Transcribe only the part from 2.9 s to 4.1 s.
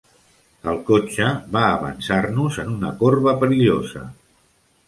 corba perillosa.